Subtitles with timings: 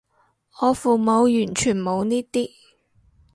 [0.59, 2.49] 我父母完全冇呢啲